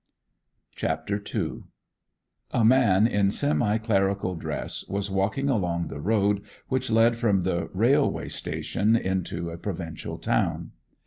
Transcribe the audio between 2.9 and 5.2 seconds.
in semi clerical dress was